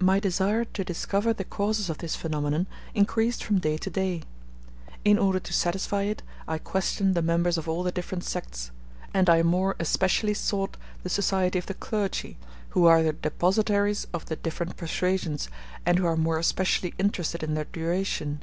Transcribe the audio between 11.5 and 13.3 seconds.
of the clergy, who are the